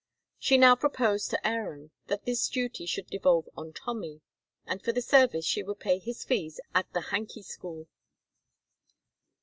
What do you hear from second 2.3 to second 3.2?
duty should